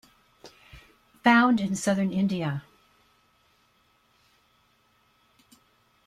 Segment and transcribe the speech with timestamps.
[1.23, 2.63] Found in southern India.